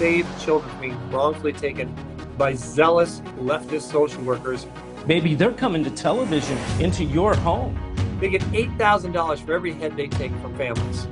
save 0.00 0.26
children 0.40 0.70
from 0.70 0.80
being 0.80 1.10
wrongfully 1.10 1.52
taken 1.52 1.94
by 2.38 2.54
zealous 2.54 3.20
leftist 3.36 3.82
social 3.82 4.22
workers. 4.22 4.66
Maybe 5.06 5.34
they're 5.34 5.52
coming 5.52 5.84
to 5.84 5.90
television 5.90 6.56
into 6.80 7.04
your 7.04 7.34
home. 7.34 7.78
They 8.18 8.30
get 8.30 8.40
$8,000 8.44 9.44
for 9.44 9.52
every 9.52 9.74
head 9.74 9.98
they 9.98 10.08
take 10.08 10.32
from 10.40 10.56
families. 10.56 11.06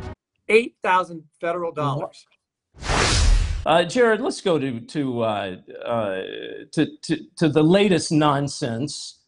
8,000 0.49 1.23
federal 1.39 1.71
dollars. 1.71 2.25
Uh, 3.67 3.85
Jared, 3.85 4.23
let's 4.23 4.41
go 4.41 4.59
to 4.59 4.81
to, 4.81 5.21
uh, 5.21 5.57
uh, 5.85 6.23
to 6.73 6.87
to 7.03 7.19
to 7.37 7.49
the 7.51 7.63
latest 7.63 8.11
nonsense. 8.11 9.23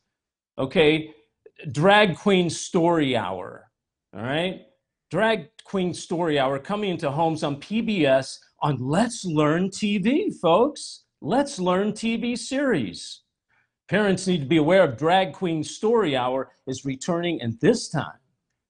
Okay, 0.57 1.13
drag 1.71 2.17
queen 2.17 2.49
story 2.49 3.15
hour. 3.15 3.71
All 4.17 4.23
right, 4.23 4.63
drag 5.11 5.51
queen 5.65 5.93
story 5.93 6.39
hour 6.39 6.59
coming 6.59 6.91
into 6.91 7.11
homes 7.11 7.43
on 7.43 7.57
PBS 7.57 8.39
on 8.63 8.79
Let's 8.79 9.25
Learn 9.25 9.71
TV, 9.71 10.35
folks. 10.35 11.05
Let's 11.21 11.59
Learn 11.59 11.93
TV 11.93 12.37
series. 12.37 13.23
Parents 13.89 14.27
need 14.27 14.41
to 14.41 14.47
be 14.47 14.59
aware 14.59 14.85
of 14.85 14.97
Drag 14.97 15.33
Queen 15.33 15.65
Story 15.65 16.17
Hour 16.17 16.53
is 16.67 16.85
returning, 16.85 17.41
and 17.43 17.59
this 17.61 17.89
time, 17.89 18.19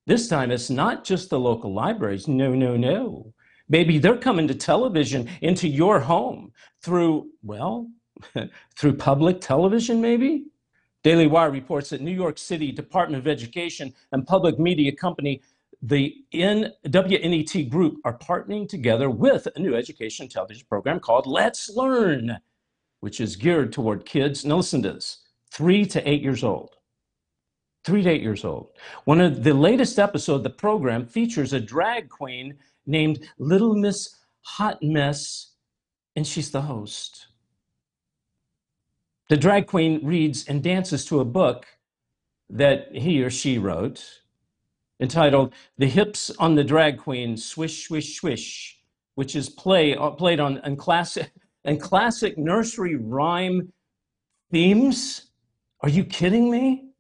this 0.07 0.29
time 0.29 0.51
it's 0.51 0.71
not 0.71 1.05
just 1.05 1.29
the 1.29 1.39
local 1.39 1.75
libraries. 1.75 2.29
No, 2.29 2.55
no, 2.55 2.77
no. 2.77 3.33
Maybe 3.69 3.99
they're 3.99 4.17
coming 4.17 4.49
to 4.49 4.55
television 4.55 5.29
into 5.43 5.69
your 5.69 6.01
home 6.01 6.53
through, 6.83 7.29
well, 7.43 7.89
through 8.77 8.97
public 8.97 9.41
television, 9.41 10.01
maybe? 10.01 10.47
Daily 11.03 11.27
Wire 11.27 11.51
reports 11.51 11.91
that 11.91 12.01
New 12.01 12.11
York 12.15 12.39
City 12.39 12.73
Department 12.73 13.23
of 13.23 13.29
Education 13.29 13.93
and 14.13 14.27
public 14.27 14.59
media 14.59 14.93
company, 14.93 15.41
the 15.83 16.15
WNET 16.35 17.71
Group, 17.71 18.01
are 18.05 18.19
partnering 18.19 18.69
together 18.69 19.09
with 19.09 19.49
a 19.55 19.59
new 19.59 19.75
education 19.75 20.29
television 20.29 20.67
program 20.69 21.01
called 21.01 21.27
Let's 21.27 21.71
Learn, 21.71 22.39
which 23.01 23.21
is 23.21 23.37
geared 23.37 23.73
toward 23.73 24.05
kids, 24.05 24.45
now 24.45 24.57
listen 24.57 24.83
to 24.83 24.93
this, 24.93 25.23
three 25.51 25.87
to 25.87 26.07
eight 26.09 26.23
years 26.23 26.45
old. 26.45 26.77
Three 27.83 28.03
to 28.03 28.11
eight 28.11 28.21
years 28.21 28.45
old. 28.45 28.73
One 29.05 29.23
of 29.23 29.43
the 29.43 29.55
latest 29.55 29.99
episodes 29.99 30.41
of 30.41 30.43
the 30.45 30.51
program 30.51 31.07
features 31.07 31.55
a 31.55 31.61
drag 31.61 32.11
queen 32.11 32.59
named 32.85 33.27
Little 33.39 33.75
Miss 33.75 34.17
Hot 34.43 34.83
Mess, 34.83 35.53
and 36.15 36.27
she's 36.27 36.51
the 36.51 36.61
host. 36.61 37.29
The 39.31 39.37
drag 39.37 39.67
queen 39.67 40.05
reads 40.05 40.47
and 40.47 40.63
dances 40.63 41.07
to 41.07 41.21
a 41.21 41.25
book 41.25 41.67
that 42.51 42.95
he 42.95 43.23
or 43.23 43.31
she 43.31 43.57
wrote 43.59 44.20
entitled 45.01 45.55
The 45.79 45.87
Hips 45.87 46.31
on 46.39 46.55
the 46.55 46.65
Drag 46.65 46.99
Queen 46.99 47.37
Swish, 47.37 47.87
Swish, 47.87 48.17
Swish, 48.17 48.79
which 49.15 49.35
is 49.35 49.49
play, 49.49 49.97
uh, 49.97 50.11
played 50.11 50.41
on 50.41 50.59
in 50.65 50.77
classic, 50.77 51.33
in 51.65 51.79
classic 51.79 52.39
nursery 52.39 52.97
rhyme 52.97 53.73
themes. 54.51 55.31
Are 55.81 55.89
you 55.89 56.05
kidding 56.05 56.51
me? 56.51 56.91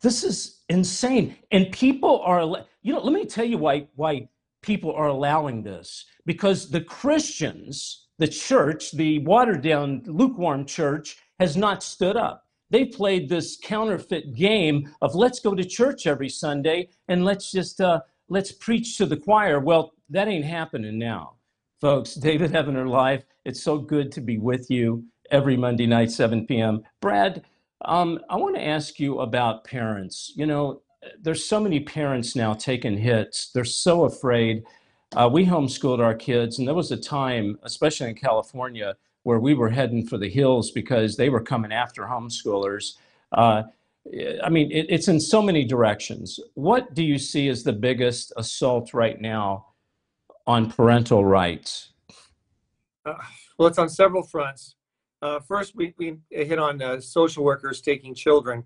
This 0.00 0.22
is 0.22 0.60
insane. 0.68 1.36
And 1.50 1.72
people 1.72 2.20
are, 2.20 2.42
you 2.82 2.92
know, 2.92 3.00
let 3.00 3.12
me 3.12 3.26
tell 3.26 3.44
you 3.44 3.58
why, 3.58 3.88
why 3.96 4.28
people 4.62 4.92
are 4.92 5.08
allowing 5.08 5.62
this. 5.62 6.04
Because 6.26 6.70
the 6.70 6.80
Christians, 6.80 8.08
the 8.18 8.28
church, 8.28 8.92
the 8.92 9.20
watered 9.20 9.62
down, 9.62 10.02
lukewarm 10.06 10.66
church, 10.66 11.18
has 11.38 11.56
not 11.56 11.82
stood 11.82 12.16
up. 12.16 12.47
They 12.70 12.84
played 12.84 13.28
this 13.28 13.58
counterfeit 13.62 14.34
game 14.34 14.92
of 15.00 15.14
let's 15.14 15.40
go 15.40 15.54
to 15.54 15.64
church 15.64 16.06
every 16.06 16.28
Sunday 16.28 16.88
and 17.08 17.24
let's 17.24 17.50
just 17.50 17.80
uh, 17.80 18.00
let's 18.28 18.52
preach 18.52 18.96
to 18.98 19.06
the 19.06 19.16
choir. 19.16 19.60
Well, 19.60 19.92
that 20.10 20.28
ain't 20.28 20.44
happening 20.44 20.98
now, 20.98 21.34
folks. 21.80 22.14
David 22.28 22.52
Heavener 22.52 22.88
Live. 22.88 23.24
It's 23.44 23.62
so 23.62 23.78
good 23.78 24.12
to 24.12 24.20
be 24.20 24.38
with 24.38 24.70
you 24.70 25.04
every 25.30 25.56
Monday 25.56 25.86
night, 25.86 26.10
7 26.10 26.46
p.m. 26.46 26.82
Brad, 27.00 27.44
um, 27.84 28.18
I 28.28 28.36
want 28.36 28.56
to 28.56 28.66
ask 28.66 28.98
you 28.98 29.20
about 29.20 29.64
parents. 29.64 30.32
You 30.34 30.46
know, 30.46 30.82
there's 31.20 31.44
so 31.44 31.60
many 31.60 31.80
parents 31.80 32.34
now 32.34 32.54
taking 32.54 32.98
hits. 32.98 33.50
They're 33.52 33.64
so 33.64 34.04
afraid. 34.04 34.64
Uh, 35.16 35.28
we 35.32 35.46
homeschooled 35.46 36.00
our 36.00 36.14
kids, 36.14 36.58
and 36.58 36.66
there 36.66 36.74
was 36.74 36.90
a 36.90 36.96
time, 36.96 37.58
especially 37.62 38.10
in 38.10 38.14
California, 38.14 38.96
where 39.28 39.38
we 39.38 39.52
were 39.52 39.68
heading 39.68 40.06
for 40.06 40.16
the 40.16 40.30
hills 40.30 40.70
because 40.70 41.14
they 41.14 41.28
were 41.28 41.42
coming 41.42 41.70
after 41.70 42.04
homeschoolers. 42.04 42.94
Uh, 43.32 43.62
I 44.42 44.48
mean, 44.48 44.72
it, 44.72 44.86
it's 44.88 45.08
in 45.08 45.20
so 45.20 45.42
many 45.42 45.66
directions. 45.66 46.40
What 46.54 46.94
do 46.94 47.04
you 47.04 47.18
see 47.18 47.50
as 47.50 47.62
the 47.62 47.74
biggest 47.74 48.32
assault 48.38 48.94
right 48.94 49.20
now 49.20 49.66
on 50.46 50.70
parental 50.70 51.26
rights? 51.26 51.92
Uh, 53.04 53.16
well, 53.58 53.68
it's 53.68 53.76
on 53.76 53.90
several 53.90 54.22
fronts. 54.22 54.76
Uh, 55.20 55.40
first, 55.40 55.76
we, 55.76 55.92
we 55.98 56.16
hit 56.30 56.58
on 56.58 56.80
uh, 56.80 56.98
social 56.98 57.44
workers 57.44 57.82
taking 57.82 58.14
children. 58.14 58.64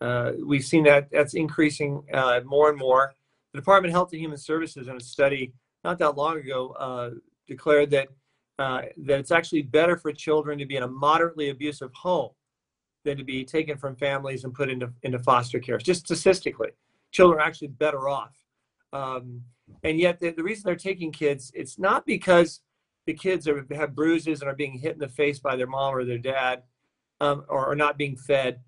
Uh, 0.00 0.32
we've 0.42 0.64
seen 0.64 0.84
that 0.84 1.10
that's 1.12 1.34
increasing 1.34 2.02
uh, 2.14 2.40
more 2.46 2.70
and 2.70 2.78
more. 2.78 3.12
The 3.52 3.60
Department 3.60 3.90
of 3.90 3.96
Health 3.96 4.12
and 4.12 4.22
Human 4.22 4.38
Services, 4.38 4.88
in 4.88 4.96
a 4.96 5.00
study 5.00 5.52
not 5.84 5.98
that 5.98 6.16
long 6.16 6.38
ago, 6.38 6.70
uh, 6.78 7.10
declared 7.46 7.90
that 7.90 8.08
uh, 8.58 8.82
that 8.96 9.20
it's 9.20 9.30
actually 9.30 9.62
better 9.62 9.96
for 9.96 10.12
children 10.12 10.58
to 10.58 10.66
be 10.66 10.76
in 10.76 10.82
a 10.82 10.88
moderately 10.88 11.50
abusive 11.50 11.92
home 11.94 12.30
than 13.04 13.16
to 13.16 13.24
be 13.24 13.44
taken 13.44 13.76
from 13.76 13.94
families 13.96 14.44
and 14.44 14.52
put 14.54 14.68
into 14.68 14.92
into 15.02 15.18
foster 15.18 15.58
care. 15.60 15.78
Just 15.78 16.06
statistically, 16.06 16.70
children 17.10 17.40
are 17.40 17.44
actually 17.44 17.68
better 17.68 18.08
off. 18.08 18.36
Um, 18.92 19.42
and 19.82 19.98
yet, 19.98 20.18
the, 20.18 20.30
the 20.30 20.42
reason 20.42 20.62
they're 20.64 20.76
taking 20.76 21.12
kids, 21.12 21.52
it's 21.54 21.78
not 21.78 22.06
because 22.06 22.60
the 23.06 23.14
kids 23.14 23.46
are, 23.48 23.66
have 23.74 23.94
bruises 23.94 24.40
and 24.40 24.50
are 24.50 24.56
being 24.56 24.78
hit 24.78 24.92
in 24.92 24.98
the 24.98 25.08
face 25.08 25.38
by 25.38 25.56
their 25.56 25.66
mom 25.66 25.94
or 25.94 26.04
their 26.04 26.18
dad 26.18 26.62
um, 27.20 27.44
or 27.48 27.66
are 27.66 27.76
not 27.76 27.96
being 27.96 28.16
fed. 28.16 28.60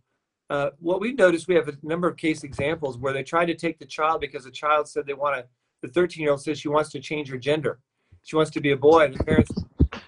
Uh, 0.49 0.71
what 0.79 1.01
we've 1.01 1.17
noticed, 1.17 1.47
we 1.47 1.55
have 1.55 1.69
a 1.69 1.77
number 1.83 2.09
of 2.09 2.17
case 2.17 2.43
examples 2.43 2.99
where 2.99 3.13
they 3.13 3.23
tried 3.23 3.47
to 3.47 3.55
take 3.55 3.79
the 3.79 3.87
child 3.87 4.21
because 4.21 4.45
the 4.45 4.51
child 4.51 4.89
said 4.89 5.07
they 5.07 5.15
want 5.15 5.37
to, 5.37 5.45
the 5.83 5.93
13 5.93 6.23
year 6.23 6.33
old 6.33 6.43
says 6.43 6.59
she 6.59 6.69
wants 6.69 6.91
to 6.91 7.01
change 7.01 7.29
her 7.29 7.39
gender. 7.39 7.79
She 8.25 8.37
wants 8.37 8.51
to 8.53 8.61
be 8.61 8.73
a 8.73 8.77
boy. 8.77 9.05
And 9.05 9.15
the 9.15 9.25
parents 9.25 9.53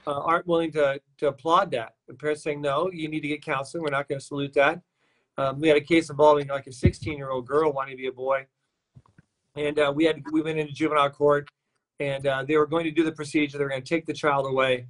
uh, 0.06 0.20
aren't 0.20 0.46
willing 0.46 0.72
to, 0.72 1.00
to 1.18 1.28
applaud 1.28 1.70
that. 1.72 1.94
The 2.08 2.14
parents 2.14 2.42
saying, 2.42 2.60
no, 2.60 2.90
you 2.92 3.08
need 3.08 3.20
to 3.20 3.28
get 3.28 3.42
counseling. 3.42 3.82
We're 3.82 3.90
not 3.90 4.08
going 4.08 4.18
to 4.18 4.24
salute 4.24 4.54
that. 4.54 4.80
Um, 5.38 5.60
we 5.60 5.68
had 5.68 5.76
a 5.76 5.82
case 5.82 6.10
involving 6.10 6.48
like 6.48 6.66
a 6.66 6.72
16 6.72 7.16
year 7.16 7.30
old 7.30 7.46
girl 7.46 7.72
wanting 7.72 7.96
to 7.96 8.02
be 8.02 8.08
a 8.08 8.12
boy. 8.12 8.46
And 9.54 9.78
uh, 9.78 9.92
we 9.94 10.04
had, 10.04 10.22
we 10.32 10.42
went 10.42 10.58
into 10.58 10.72
juvenile 10.72 11.10
court 11.10 11.48
and 12.02 12.26
uh, 12.26 12.44
they 12.46 12.56
were 12.56 12.66
going 12.66 12.84
to 12.84 12.90
do 12.90 13.04
the 13.04 13.12
procedure. 13.12 13.58
They 13.58 13.64
were 13.64 13.70
going 13.70 13.82
to 13.82 13.88
take 13.88 14.06
the 14.06 14.12
child 14.12 14.46
away, 14.46 14.86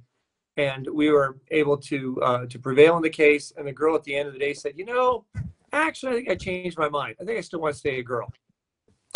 and 0.57 0.87
we 0.91 1.11
were 1.11 1.37
able 1.51 1.77
to 1.77 2.21
uh, 2.21 2.45
to 2.47 2.59
prevail 2.59 2.97
in 2.97 3.03
the 3.03 3.09
case. 3.09 3.53
And 3.55 3.67
the 3.67 3.71
girl 3.71 3.95
at 3.95 4.03
the 4.03 4.15
end 4.15 4.27
of 4.27 4.33
the 4.33 4.39
day 4.39 4.53
said, 4.53 4.73
"You 4.75 4.85
know, 4.85 5.25
actually, 5.71 6.11
I 6.11 6.15
think 6.15 6.29
I 6.29 6.35
changed 6.35 6.77
my 6.77 6.89
mind. 6.89 7.15
I 7.21 7.25
think 7.25 7.37
I 7.37 7.41
still 7.41 7.59
want 7.59 7.75
to 7.75 7.79
stay 7.79 7.99
a 7.99 8.03
girl." 8.03 8.31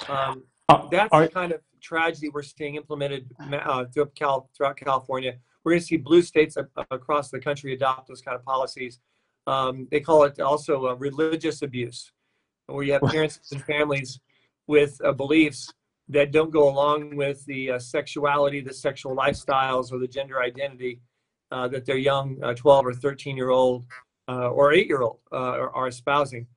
Um, 0.07 0.43
uh, 0.69 0.87
that's 0.89 1.11
the 1.11 1.29
kind 1.29 1.51
of 1.51 1.61
tragedy 1.81 2.29
we're 2.29 2.43
seeing 2.43 2.75
implemented 2.75 3.29
uh, 3.39 3.85
throughout 3.85 4.77
California. 4.77 5.37
We're 5.67 5.73
going 5.73 5.81
to 5.81 5.85
see 5.87 5.97
blue 5.97 6.21
states 6.21 6.55
across 6.91 7.29
the 7.29 7.41
country 7.41 7.73
adopt 7.73 8.07
those 8.07 8.21
kind 8.21 8.37
of 8.37 8.45
policies. 8.45 9.01
Um, 9.47 9.85
they 9.91 9.99
call 9.99 10.23
it 10.23 10.39
also 10.39 10.95
religious 10.95 11.61
abuse, 11.61 12.09
where 12.67 12.85
you 12.85 12.93
have 12.93 13.01
parents 13.01 13.41
and 13.51 13.61
families 13.65 14.17
with 14.67 14.97
uh, 15.03 15.11
beliefs 15.11 15.73
that 16.07 16.31
don't 16.31 16.51
go 16.51 16.69
along 16.69 17.17
with 17.17 17.45
the 17.47 17.71
uh, 17.71 17.79
sexuality, 17.79 18.61
the 18.61 18.73
sexual 18.73 19.13
lifestyles, 19.13 19.91
or 19.91 19.99
the 19.99 20.07
gender 20.07 20.41
identity 20.41 21.01
uh, 21.51 21.67
that 21.67 21.85
their 21.85 21.97
young 21.97 22.41
uh, 22.41 22.53
12 22.53 22.85
or 22.85 22.93
13 22.93 23.35
year 23.35 23.49
old 23.49 23.83
uh, 24.29 24.49
or 24.49 24.71
8 24.71 24.87
year 24.87 25.01
old 25.01 25.19
uh, 25.33 25.35
are, 25.35 25.75
are, 25.75 25.89
espousing. 25.89 26.47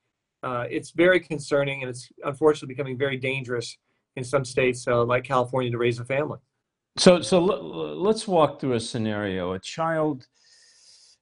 Uh, 0.45 0.67
it's 0.71 0.93
very 0.93 1.19
concerning 1.19 1.83
and 1.83 1.91
it's 1.91 2.11
unfortunately 2.23 2.73
becoming 2.73 2.97
very 2.97 3.17
dangerous 3.17 3.77
in 4.15 4.23
some 4.23 4.45
states 4.45 4.87
like 4.87 5.25
California 5.25 5.69
to 5.73 5.79
raise 5.79 5.99
a 5.99 6.05
family. 6.05 6.39
So, 6.97 7.23
so 7.23 7.41
let's 7.41 8.27
walk 8.27 8.61
through 8.61 8.75
a 8.75 8.81
scenario. 8.81 9.53
A 9.53 9.59
child, 9.59 10.27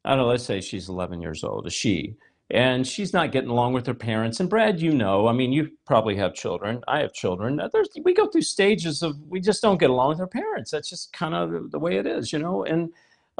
I 0.04 0.10
don't 0.10 0.18
know, 0.18 0.26
let's 0.26 0.44
say 0.44 0.60
she's 0.60 0.88
11 0.88 1.20
years 1.20 1.44
old, 1.44 1.66
a 1.66 1.70
she 1.70 2.16
and 2.50 2.86
she's 2.86 3.12
not 3.12 3.30
getting 3.30 3.50
along 3.50 3.74
with 3.74 3.86
her 3.86 3.94
parents. 3.94 4.40
And 4.40 4.48
Brad, 4.48 4.80
you 4.80 4.92
know, 4.92 5.28
I 5.28 5.32
mean, 5.32 5.52
you 5.52 5.70
probably 5.86 6.16
have 6.16 6.34
children. 6.34 6.82
I 6.88 7.00
have 7.00 7.12
children. 7.12 7.60
There's, 7.72 7.88
we 8.02 8.14
go 8.14 8.26
through 8.26 8.42
stages 8.42 9.02
of 9.02 9.20
we 9.28 9.40
just 9.40 9.60
don't 9.60 9.78
get 9.78 9.90
along 9.90 10.10
with 10.10 10.20
our 10.20 10.26
parents. 10.26 10.70
That's 10.70 10.88
just 10.88 11.12
kind 11.12 11.34
of 11.34 11.70
the 11.70 11.78
way 11.78 11.98
it 11.98 12.06
is, 12.06 12.32
you 12.32 12.38
know. 12.38 12.64
And 12.64 12.90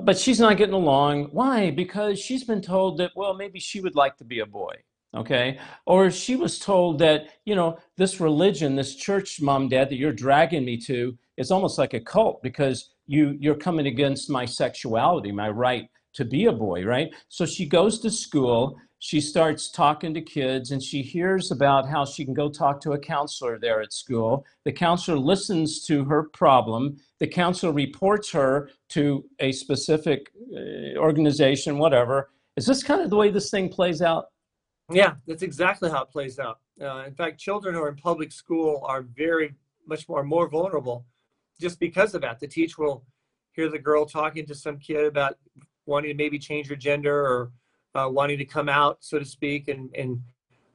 but 0.02 0.18
she's 0.18 0.38
not 0.38 0.58
getting 0.58 0.74
along. 0.74 1.24
Why? 1.32 1.70
Because 1.70 2.18
she's 2.18 2.44
been 2.44 2.60
told 2.60 2.98
that 2.98 3.12
well, 3.16 3.34
maybe 3.34 3.58
she 3.58 3.80
would 3.80 3.94
like 3.94 4.16
to 4.18 4.24
be 4.24 4.40
a 4.40 4.46
boy. 4.46 4.74
Okay, 5.16 5.58
or 5.86 6.10
she 6.10 6.36
was 6.36 6.58
told 6.58 6.98
that 6.98 7.28
you 7.46 7.54
know 7.54 7.78
this 7.96 8.20
religion, 8.20 8.76
this 8.76 8.94
church, 8.94 9.40
mom, 9.40 9.68
dad, 9.68 9.88
that 9.88 9.96
you're 9.96 10.12
dragging 10.12 10.64
me 10.64 10.76
to, 10.82 11.16
it's 11.38 11.50
almost 11.50 11.78
like 11.78 11.94
a 11.94 12.00
cult 12.00 12.42
because 12.42 12.90
you 13.06 13.36
you're 13.40 13.54
coming 13.54 13.86
against 13.86 14.28
my 14.28 14.44
sexuality, 14.44 15.32
my 15.32 15.48
right 15.48 15.88
to 16.14 16.24
be 16.24 16.46
a 16.46 16.52
boy, 16.52 16.84
right? 16.84 17.08
So 17.28 17.46
she 17.46 17.66
goes 17.66 18.00
to 18.00 18.10
school 18.10 18.78
she 19.00 19.20
starts 19.20 19.70
talking 19.70 20.12
to 20.14 20.20
kids 20.20 20.72
and 20.72 20.82
she 20.82 21.02
hears 21.02 21.52
about 21.52 21.88
how 21.88 22.04
she 22.04 22.24
can 22.24 22.34
go 22.34 22.48
talk 22.48 22.80
to 22.80 22.92
a 22.92 22.98
counselor 22.98 23.58
there 23.58 23.80
at 23.80 23.92
school. 23.92 24.44
The 24.64 24.72
counselor 24.72 25.18
listens 25.18 25.84
to 25.86 26.04
her 26.04 26.24
problem. 26.24 26.96
The 27.20 27.28
counselor 27.28 27.72
reports 27.72 28.30
her 28.32 28.70
to 28.90 29.24
a 29.38 29.52
specific 29.52 30.32
uh, 30.52 30.98
organization, 30.98 31.78
whatever. 31.78 32.30
Is 32.56 32.66
this 32.66 32.82
kind 32.82 33.00
of 33.00 33.10
the 33.10 33.16
way 33.16 33.30
this 33.30 33.50
thing 33.50 33.68
plays 33.68 34.02
out? 34.02 34.26
Yeah, 34.90 35.14
that's 35.26 35.42
exactly 35.42 35.90
how 35.90 36.02
it 36.02 36.10
plays 36.10 36.38
out. 36.38 36.60
Uh, 36.80 37.04
in 37.06 37.14
fact, 37.14 37.38
children 37.38 37.74
who 37.74 37.82
are 37.82 37.88
in 37.88 37.96
public 37.96 38.32
school 38.32 38.82
are 38.86 39.02
very 39.02 39.54
much 39.86 40.08
more 40.08 40.22
more 40.22 40.48
vulnerable 40.48 41.04
just 41.60 41.78
because 41.78 42.14
of 42.14 42.22
that. 42.22 42.40
The 42.40 42.46
teacher 42.46 42.82
will 42.82 43.04
hear 43.52 43.68
the 43.68 43.78
girl 43.78 44.06
talking 44.06 44.46
to 44.46 44.54
some 44.54 44.78
kid 44.78 45.04
about 45.04 45.36
wanting 45.86 46.10
to 46.10 46.16
maybe 46.16 46.38
change 46.38 46.68
her 46.68 46.76
gender 46.76 47.26
or 47.26 47.52
uh, 47.94 48.08
wanting 48.08 48.38
to 48.38 48.44
come 48.44 48.68
out, 48.68 48.98
so 49.00 49.18
to 49.18 49.24
speak, 49.24 49.68
and, 49.68 49.94
and 49.94 50.22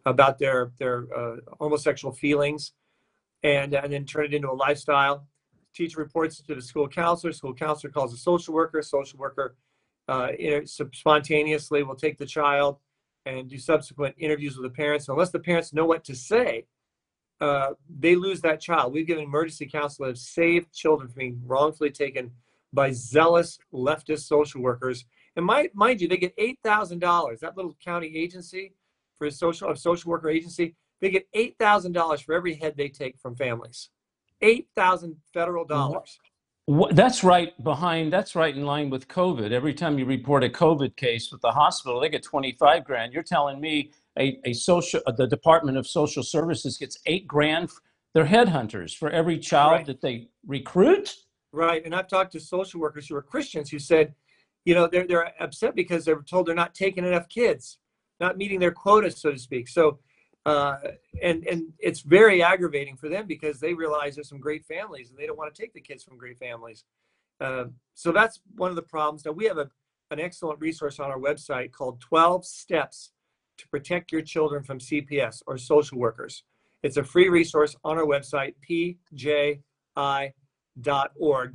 about 0.06 0.38
their 0.38 0.72
their 0.78 1.08
uh, 1.16 1.38
homosexual 1.60 2.14
feelings, 2.14 2.74
and 3.42 3.74
and 3.74 3.92
then 3.92 4.06
turn 4.06 4.26
it 4.26 4.34
into 4.34 4.52
a 4.52 4.54
lifestyle. 4.54 5.28
Teacher 5.74 6.00
reports 6.00 6.40
it 6.40 6.46
to 6.46 6.54
the 6.54 6.62
school 6.62 6.88
counselor. 6.88 7.34
School 7.34 7.54
counselor 7.54 7.92
calls 7.92 8.14
a 8.14 8.18
social 8.18 8.54
worker. 8.54 8.84
Social 8.84 9.18
worker 9.18 9.56
uh, 10.08 10.28
spontaneously 10.66 11.82
will 11.82 11.96
take 11.96 12.20
the 12.20 12.28
child 12.28 12.78
and 13.26 13.50
do 13.50 13.58
subsequent 13.58 14.16
interviews 14.18 14.58
with 14.58 14.72
the 14.72 14.76
parents. 14.76 15.08
Unless 15.08 15.32
the 15.32 15.40
parents 15.40 15.74
know 15.74 15.86
what 15.86 16.04
to 16.06 16.16
say, 16.16 16.66
uh, 17.42 17.72
they 17.90 18.16
lose 18.16 18.42
that 18.42 18.62
child. 18.62 18.94
We've 18.94 19.08
given 19.08 19.24
emergency 19.24 19.66
counsel 19.66 20.06
that 20.06 20.12
have 20.12 20.18
saved 20.18 20.74
children 20.74 21.10
from 21.10 21.20
being 21.20 21.42
wrongfully 21.46 21.92
taken 21.92 22.32
by 22.72 22.92
zealous 22.92 23.60
leftist 23.74 24.22
social 24.22 24.62
workers. 24.62 25.06
And 25.36 25.46
mind, 25.46 25.70
mind 25.74 26.02
you, 26.02 26.08
they 26.08 26.18
get 26.18 26.34
eight 26.38 26.60
thousand 26.64 27.00
dollars. 27.00 27.40
That 27.40 27.58
little 27.58 27.76
county 27.84 28.16
agency 28.16 28.74
for 29.18 29.28
a 29.28 29.32
social 29.32 29.70
a 29.70 29.76
social 29.76 30.10
worker 30.10 30.30
agency, 30.30 30.76
they 31.02 31.10
get 31.10 31.28
eight 31.34 31.56
thousand 31.60 31.94
dollars 31.94 32.22
for 32.22 32.34
every 32.34 32.56
head 32.56 32.76
they 32.78 32.90
take 32.90 33.18
from 33.20 33.36
families. 33.36 33.90
Eight 34.42 34.68
thousand 34.76 35.18
federal 35.34 35.66
dollars. 35.66 36.20
That's 36.68 37.26
right 37.26 37.52
behind, 37.62 38.14
that's 38.14 38.36
right 38.36 38.56
in 38.56 38.66
line 38.66 38.90
with 38.90 39.10
COVID. 39.10 39.52
Every 39.52 39.74
time 39.74 40.00
you 40.00 40.06
report 40.06 40.46
a 40.46 40.50
COVID 40.50 40.96
case 40.96 41.30
with 41.30 41.42
the 41.42 41.52
hospital, 41.52 42.00
they 42.00 42.08
get 42.08 42.24
25 42.24 42.86
grand. 42.86 43.12
You're 43.12 43.22
telling 43.22 43.60
me 43.60 43.92
a, 44.18 44.40
a 44.46 44.54
social, 44.54 45.02
uh, 45.06 45.12
the 45.12 45.28
Department 45.28 45.78
of 45.78 45.86
Social 45.86 46.24
Services 46.24 46.78
gets 46.78 46.98
eight 47.06 47.28
grand. 47.28 47.70
They're 48.14 48.26
headhunters 48.26 48.96
for 48.96 49.10
every 49.10 49.40
child 49.40 49.72
Right. 49.72 49.86
that 49.88 50.00
they 50.02 50.30
recruit. 50.48 51.16
Right. 51.52 51.84
And 51.84 51.94
I've 51.94 52.08
talked 52.08 52.32
to 52.32 52.40
social 52.40 52.80
workers 52.80 53.08
who 53.10 53.16
are 53.16 53.22
Christians 53.22 53.70
who 53.70 53.80
said, 53.80 54.14
you 54.64 54.74
know, 54.74 54.88
they're, 54.88 55.06
they're 55.06 55.34
upset 55.44 55.76
because 55.76 56.06
they're 56.06 56.22
told 56.22 56.46
they're 56.48 56.56
not 56.56 56.74
taking 56.74 57.04
enough 57.04 57.28
kids, 57.28 57.80
not 58.22 58.38
meeting 58.38 58.60
their 58.60 58.72
quota, 58.72 59.12
so 59.12 59.32
to 59.32 59.38
speak. 59.38 59.68
So, 59.68 60.00
uh, 60.46 60.78
and, 61.22 61.46
and 61.48 61.74
it's 61.80 62.02
very 62.02 62.44
aggravating 62.44 62.98
for 62.98 63.08
them 63.08 63.26
because 63.28 63.60
they 63.60 63.74
realize 63.74 64.16
there's 64.16 64.28
some 64.30 64.40
great 64.40 64.66
families 64.66 65.10
and 65.10 65.18
they 65.18 65.26
don't 65.26 65.38
want 65.38 65.54
to 65.54 65.62
take 65.62 65.74
the 65.74 65.82
kids 65.82 66.04
from 66.04 66.18
great 66.18 66.38
families. 66.38 66.84
Uh, 67.40 67.66
so 67.94 68.12
that's 68.12 68.42
one 68.56 68.70
of 68.70 68.76
the 68.76 68.82
problems. 68.82 69.26
Now 69.26 69.32
we 69.32 69.46
have 69.46 69.58
a, 69.58 69.70
an 70.12 70.20
excellent 70.20 70.60
resource 70.60 71.00
on 71.00 71.10
our 71.10 71.18
website 71.18 71.72
called 71.72 72.02
12 72.02 72.46
Steps 72.46 73.12
to 73.58 73.68
Protect 73.70 74.12
Your 74.12 74.22
Children 74.22 74.64
from 74.64 74.80
CPS 74.80 75.42
or 75.48 75.58
social 75.58 75.98
workers. 75.98 76.44
It's 76.82 76.98
a 76.98 77.04
free 77.04 77.30
resource 77.30 77.76
on 77.84 77.98
our 77.98 78.06
website, 78.06 78.56
pji.org. 78.70 79.64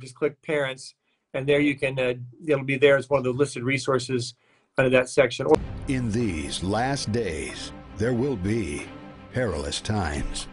Just 0.01 0.15
click 0.15 0.41
parents, 0.41 0.95
and 1.35 1.47
there 1.47 1.59
you 1.59 1.75
can, 1.75 1.99
uh, 1.99 2.15
it'll 2.47 2.63
be 2.63 2.77
there 2.77 2.97
as 2.97 3.09
one 3.09 3.19
of 3.19 3.23
the 3.23 3.31
listed 3.31 3.63
resources 3.63 4.33
under 4.77 4.89
that 4.89 5.09
section. 5.09 5.45
In 5.87 6.11
these 6.11 6.63
last 6.63 7.11
days, 7.11 7.71
there 7.99 8.13
will 8.13 8.37
be 8.37 8.87
perilous 9.33 9.81
times. 9.81 10.47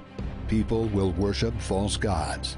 People 0.48 0.86
will 0.86 1.12
worship 1.12 1.54
false 1.60 1.96
gods, 1.96 2.56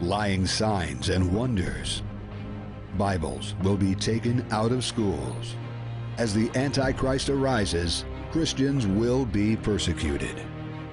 lying 0.00 0.46
signs 0.46 1.10
and 1.10 1.32
wonders. 1.32 2.02
Bibles 2.96 3.54
will 3.62 3.76
be 3.76 3.94
taken 3.94 4.44
out 4.50 4.72
of 4.72 4.84
schools. 4.84 5.54
As 6.18 6.34
the 6.34 6.50
Antichrist 6.56 7.28
arises, 7.28 8.04
Christians 8.32 8.84
will 8.84 9.24
be 9.24 9.56
persecuted. 9.56 10.42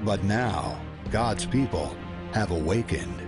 But 0.04 0.24
now, 0.24 0.80
God's 1.10 1.48
people 1.48 1.98
have 2.34 2.52
awakened. 2.52 3.20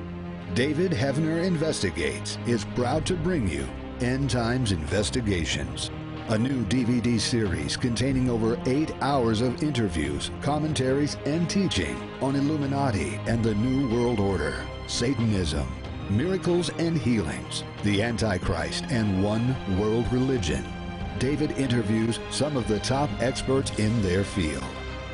David 0.54 0.92
Heavener 0.92 1.44
Investigates 1.44 2.38
is 2.46 2.64
proud 2.76 3.08
to 3.08 3.16
bring 3.16 3.48
you 3.48 3.68
End 4.02 4.30
Times 4.30 4.72
Investigations, 4.72 5.90
a 6.30 6.38
new 6.38 6.66
DVD 6.66 7.18
series 7.18 7.78
containing 7.78 8.30
over 8.30 8.60
eight 8.66 8.92
hours 9.00 9.40
of 9.40 9.64
interviews, 9.64 10.30
commentaries, 10.42 11.16
and 11.26 11.50
teaching 11.50 11.96
on 12.22 12.36
Illuminati 12.36 13.18
and 13.28 13.42
the 13.42 13.56
New 13.56 13.88
World 13.88 14.20
Order, 14.20 14.54
Satanism, 14.88 15.66
miracles 16.10 16.70
and 16.80 16.98
healings, 16.98 17.64
the 17.84 18.04
Antichrist, 18.04 18.84
and 18.90 19.24
one 19.24 19.56
world 19.80 20.12
religion. 20.12 20.66
David 21.18 21.52
interviews 21.52 22.20
some 22.30 22.58
of 22.58 22.68
the 22.68 22.80
top 22.80 23.10
experts 23.22 23.72
in 23.80 24.02
their 24.02 24.26
field. 24.26 24.64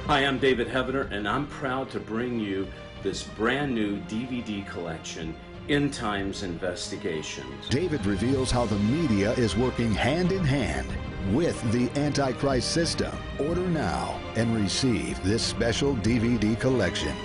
Hi, 0.08 0.26
I'm 0.26 0.40
David 0.40 0.68
Heavener, 0.68 1.12
and 1.12 1.30
I'm 1.30 1.46
proud 1.46 1.92
to 1.92 2.00
bring 2.00 2.40
you 2.40 2.68
this 3.04 3.22
brand 3.22 3.76
new 3.76 4.00
DVD 4.02 4.66
collection, 4.68 5.36
End 5.70 5.94
Times 5.94 6.44
Investigations. 6.44 7.70
David 7.70 8.06
reveals 8.06 8.52
how 8.52 8.66
the 8.66 8.80
media 8.80 9.32
is 9.34 9.56
working 9.56 9.94
hand 9.94 10.34
in 10.34 10.44
hand 10.44 10.88
with 11.34 11.60
the 11.72 11.90
Antichrist 11.98 12.72
system. 12.72 13.16
Order 13.40 13.68
now 13.70 14.20
and 14.36 14.54
receive 14.56 15.24
this 15.24 15.42
special 15.42 15.96
DVD 15.96 16.60
collection. 16.60 17.16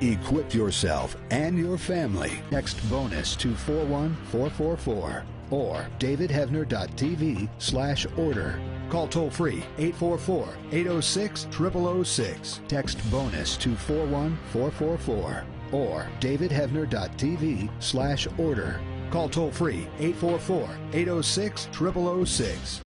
Equip 0.00 0.54
yourself 0.54 1.16
and 1.30 1.58
your 1.58 1.76
family. 1.76 2.40
Text 2.50 2.78
bonus 2.88 3.36
to 3.36 3.54
41444 3.54 5.24
or 5.50 5.86
davidheavener.tv 5.98 7.48
slash 7.58 8.06
order. 8.16 8.58
Call 8.88 9.06
toll 9.06 9.30
free 9.30 9.62
844 9.76 10.48
806 10.72 11.46
0006. 11.52 12.60
Text 12.68 13.10
bonus 13.10 13.58
to 13.58 13.76
41444 13.76 15.44
or 15.72 16.08
davidheavener.tv 16.20 17.70
slash 17.82 18.28
order. 18.38 18.80
Call 19.10 19.28
toll 19.28 19.50
free 19.50 19.86
844 19.98 20.70
806 20.92 21.68
0006. 21.72 22.80